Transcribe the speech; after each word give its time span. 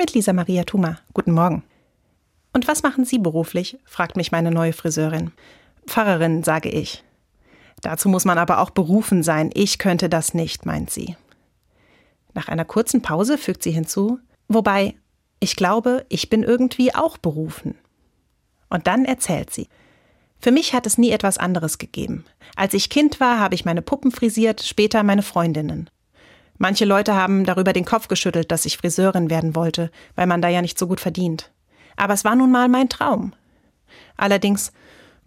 Mit 0.00 0.14
Lisa 0.14 0.32
Maria 0.32 0.64
Thuma. 0.64 0.96
Guten 1.12 1.32
Morgen. 1.32 1.62
Und 2.54 2.66
was 2.66 2.82
machen 2.82 3.04
Sie 3.04 3.18
beruflich? 3.18 3.76
fragt 3.84 4.16
mich 4.16 4.32
meine 4.32 4.50
neue 4.50 4.72
Friseurin. 4.72 5.30
Pfarrerin, 5.86 6.42
sage 6.42 6.70
ich. 6.70 7.04
Dazu 7.82 8.08
muss 8.08 8.24
man 8.24 8.38
aber 8.38 8.60
auch 8.60 8.70
berufen 8.70 9.22
sein. 9.22 9.50
Ich 9.52 9.76
könnte 9.76 10.08
das 10.08 10.32
nicht, 10.32 10.64
meint 10.64 10.88
sie. 10.88 11.18
Nach 12.32 12.48
einer 12.48 12.64
kurzen 12.64 13.02
Pause 13.02 13.36
fügt 13.36 13.62
sie 13.62 13.72
hinzu, 13.72 14.18
wobei, 14.48 14.94
ich 15.38 15.54
glaube, 15.54 16.06
ich 16.08 16.30
bin 16.30 16.44
irgendwie 16.44 16.94
auch 16.94 17.18
berufen. 17.18 17.74
Und 18.70 18.86
dann 18.86 19.04
erzählt 19.04 19.50
sie. 19.50 19.68
Für 20.38 20.50
mich 20.50 20.72
hat 20.72 20.86
es 20.86 20.96
nie 20.96 21.10
etwas 21.10 21.36
anderes 21.36 21.76
gegeben. 21.76 22.24
Als 22.56 22.72
ich 22.72 22.88
Kind 22.88 23.20
war, 23.20 23.38
habe 23.38 23.54
ich 23.54 23.66
meine 23.66 23.82
Puppen 23.82 24.12
frisiert, 24.12 24.62
später 24.62 25.02
meine 25.02 25.22
Freundinnen. 25.22 25.90
Manche 26.62 26.84
Leute 26.84 27.14
haben 27.14 27.46
darüber 27.46 27.72
den 27.72 27.86
Kopf 27.86 28.08
geschüttelt, 28.08 28.52
dass 28.52 28.66
ich 28.66 28.76
Friseurin 28.76 29.30
werden 29.30 29.56
wollte, 29.56 29.90
weil 30.14 30.26
man 30.26 30.42
da 30.42 30.48
ja 30.48 30.60
nicht 30.60 30.78
so 30.78 30.86
gut 30.86 31.00
verdient. 31.00 31.50
Aber 31.96 32.12
es 32.12 32.22
war 32.22 32.36
nun 32.36 32.52
mal 32.52 32.68
mein 32.68 32.90
Traum. 32.90 33.32
Allerdings, 34.18 34.70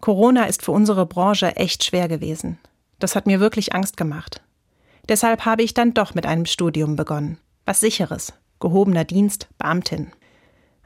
Corona 0.00 0.44
ist 0.44 0.62
für 0.62 0.70
unsere 0.70 1.06
Branche 1.06 1.56
echt 1.56 1.82
schwer 1.82 2.06
gewesen. 2.06 2.60
Das 3.00 3.16
hat 3.16 3.26
mir 3.26 3.40
wirklich 3.40 3.74
Angst 3.74 3.96
gemacht. 3.96 4.42
Deshalb 5.08 5.44
habe 5.44 5.64
ich 5.64 5.74
dann 5.74 5.92
doch 5.92 6.14
mit 6.14 6.24
einem 6.24 6.46
Studium 6.46 6.94
begonnen. 6.94 7.38
Was 7.66 7.80
sicheres, 7.80 8.32
gehobener 8.60 9.04
Dienst, 9.04 9.48
Beamtin. 9.58 10.12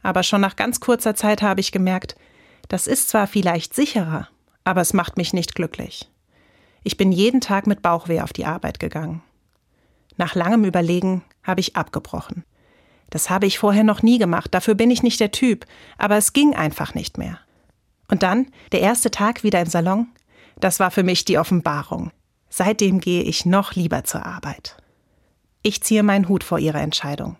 Aber 0.02 0.22
schon 0.22 0.40
nach 0.40 0.56
ganz 0.56 0.80
kurzer 0.80 1.14
Zeit 1.14 1.42
habe 1.42 1.60
ich 1.60 1.72
gemerkt, 1.72 2.16
das 2.68 2.86
ist 2.86 3.10
zwar 3.10 3.26
vielleicht 3.26 3.74
sicherer, 3.74 4.28
aber 4.64 4.80
es 4.80 4.94
macht 4.94 5.18
mich 5.18 5.34
nicht 5.34 5.54
glücklich. 5.54 6.10
Ich 6.84 6.96
bin 6.96 7.12
jeden 7.12 7.42
Tag 7.42 7.66
mit 7.66 7.82
Bauchweh 7.82 8.22
auf 8.22 8.32
die 8.32 8.46
Arbeit 8.46 8.80
gegangen. 8.80 9.22
Nach 10.18 10.34
langem 10.34 10.64
Überlegen 10.64 11.24
habe 11.42 11.60
ich 11.60 11.76
abgebrochen. 11.76 12.44
Das 13.08 13.30
habe 13.30 13.46
ich 13.46 13.58
vorher 13.58 13.84
noch 13.84 14.02
nie 14.02 14.18
gemacht, 14.18 14.52
dafür 14.52 14.74
bin 14.74 14.90
ich 14.90 15.02
nicht 15.02 15.20
der 15.20 15.30
Typ, 15.30 15.64
aber 15.96 16.18
es 16.18 16.34
ging 16.34 16.54
einfach 16.54 16.94
nicht 16.94 17.16
mehr. 17.16 17.38
Und 18.08 18.22
dann, 18.22 18.48
der 18.72 18.80
erste 18.80 19.10
Tag 19.10 19.42
wieder 19.44 19.60
im 19.60 19.68
Salon, 19.68 20.08
das 20.60 20.80
war 20.80 20.90
für 20.90 21.02
mich 21.02 21.24
die 21.24 21.38
Offenbarung. 21.38 22.10
Seitdem 22.50 23.00
gehe 23.00 23.22
ich 23.22 23.46
noch 23.46 23.74
lieber 23.74 24.04
zur 24.04 24.26
Arbeit. 24.26 24.76
Ich 25.62 25.82
ziehe 25.82 26.02
meinen 26.02 26.28
Hut 26.28 26.44
vor 26.44 26.58
Ihrer 26.58 26.80
Entscheidung. 26.80 27.36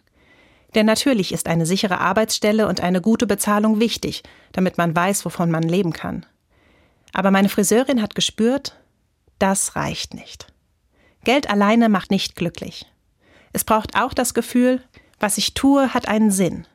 Denn 0.75 0.87
natürlich 0.87 1.33
ist 1.33 1.49
eine 1.49 1.67
sichere 1.67 1.99
Arbeitsstelle 1.99 2.69
und 2.69 2.81
eine 2.81 3.01
gute 3.01 3.27
Bezahlung 3.27 3.81
wichtig, 3.81 4.23
damit 4.53 4.79
man 4.79 4.95
weiß, 4.95 5.25
wovon 5.25 5.51
man 5.51 5.62
leben 5.62 5.93
kann. 5.93 6.27
Aber 7.12 7.31
meine 7.31 7.49
Friseurin 7.49 8.03
hat 8.03 8.15
gespürt, 8.15 8.79
das 9.39 9.77
reicht 9.77 10.15
nicht. 10.15 10.53
Geld 11.29 11.51
alleine 11.51 11.91
macht 11.91 12.11
nicht 12.11 12.37
glücklich. 12.37 12.87
Es 13.53 13.62
braucht 13.62 14.01
auch 14.01 14.15
das 14.15 14.33
Gefühl, 14.33 14.81
was 15.21 15.37
ich 15.37 15.53
tue, 15.53 15.93
hat 15.93 16.09
einen 16.09 16.31
Sinn. 16.31 16.67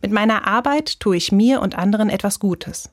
Mit 0.00 0.12
meiner 0.12 0.46
Arbeit 0.46 1.00
tue 1.00 1.16
ich 1.16 1.32
mir 1.32 1.60
und 1.60 1.76
anderen 1.76 2.08
etwas 2.08 2.38
Gutes. 2.38 2.88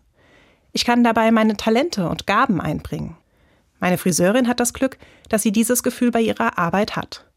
Ich 0.71 0.85
kann 0.85 1.03
dabei 1.03 1.29
meine 1.29 1.55
Talente 1.55 2.09
und 2.09 2.25
Gaben 2.25 2.59
einbringen. 2.59 3.15
Meine 3.79 3.99
Friseurin 3.99 4.47
hat 4.47 4.59
das 4.59 4.73
Glück, 4.73 4.97
dass 5.29 5.43
sie 5.43 5.51
dieses 5.51 5.83
Gefühl 5.83 6.09
bei 6.09 6.21
ihrer 6.21 6.57
Arbeit 6.57 6.95
hat. 6.95 7.27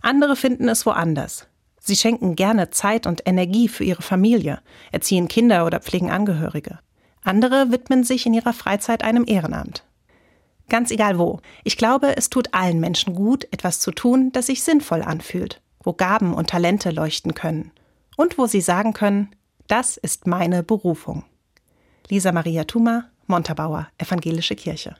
Andere 0.00 0.34
finden 0.34 0.68
es 0.68 0.84
woanders. 0.84 1.46
Sie 1.78 1.94
schenken 1.94 2.34
gerne 2.34 2.70
Zeit 2.70 3.06
und 3.06 3.22
Energie 3.24 3.68
für 3.68 3.84
ihre 3.84 4.02
Familie, 4.02 4.58
erziehen 4.90 5.28
Kinder 5.28 5.64
oder 5.64 5.78
pflegen 5.78 6.10
Angehörige. 6.10 6.80
Andere 7.22 7.70
widmen 7.70 8.02
sich 8.02 8.26
in 8.26 8.34
ihrer 8.34 8.52
Freizeit 8.52 9.04
einem 9.04 9.22
Ehrenamt. 9.28 9.84
Ganz 10.72 10.90
egal 10.90 11.18
wo. 11.18 11.40
Ich 11.64 11.76
glaube, 11.76 12.16
es 12.16 12.30
tut 12.30 12.54
allen 12.54 12.80
Menschen 12.80 13.14
gut, 13.14 13.46
etwas 13.50 13.78
zu 13.78 13.90
tun, 13.90 14.32
das 14.32 14.46
sich 14.46 14.64
sinnvoll 14.64 15.02
anfühlt, 15.02 15.60
wo 15.84 15.92
Gaben 15.92 16.32
und 16.32 16.48
Talente 16.48 16.90
leuchten 16.90 17.34
können 17.34 17.72
und 18.16 18.38
wo 18.38 18.46
sie 18.46 18.62
sagen 18.62 18.94
können, 18.94 19.36
das 19.68 19.98
ist 19.98 20.26
meine 20.26 20.62
Berufung. 20.62 21.24
Lisa 22.08 22.32
Maria 22.32 22.64
Thuma, 22.64 23.10
Montabaur, 23.26 23.88
Evangelische 23.98 24.56
Kirche. 24.56 24.90